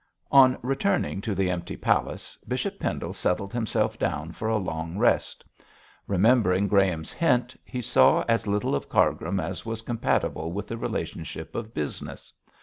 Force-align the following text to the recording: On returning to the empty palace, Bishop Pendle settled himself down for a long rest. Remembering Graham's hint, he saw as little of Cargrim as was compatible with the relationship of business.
On 0.31 0.57
returning 0.63 1.21
to 1.21 1.35
the 1.35 1.51
empty 1.51 1.77
palace, 1.77 2.35
Bishop 2.47 2.79
Pendle 2.79 3.13
settled 3.13 3.53
himself 3.53 3.99
down 3.99 4.31
for 4.31 4.47
a 4.49 4.57
long 4.57 4.97
rest. 4.97 5.45
Remembering 6.07 6.67
Graham's 6.67 7.11
hint, 7.13 7.55
he 7.63 7.81
saw 7.83 8.23
as 8.27 8.47
little 8.47 8.73
of 8.73 8.89
Cargrim 8.89 9.39
as 9.39 9.63
was 9.63 9.83
compatible 9.83 10.51
with 10.51 10.65
the 10.67 10.77
relationship 10.79 11.53
of 11.53 11.75
business. 11.75 12.33